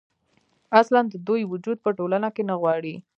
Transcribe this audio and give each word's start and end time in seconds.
اصـلا 0.79 1.01
د 1.09 1.13
دوي 1.27 1.43
وجـود 1.51 1.77
پـه 1.83 1.89
ټـولـنـه 1.97 2.29
کـې 2.35 2.43
نـه 2.49 2.55
غـواړي. 2.61 2.95